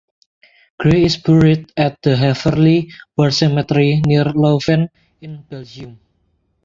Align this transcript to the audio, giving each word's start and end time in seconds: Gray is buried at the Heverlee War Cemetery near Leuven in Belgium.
Gray 0.79 1.03
is 1.03 1.17
buried 1.17 1.71
at 1.77 2.01
the 2.01 2.15
Heverlee 2.15 2.91
War 3.15 3.29
Cemetery 3.29 4.01
near 4.07 4.23
Leuven 4.25 4.89
in 5.21 5.43
Belgium. 5.43 5.99